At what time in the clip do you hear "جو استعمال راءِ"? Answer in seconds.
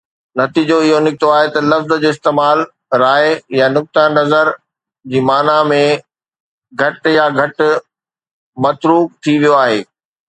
2.03-3.27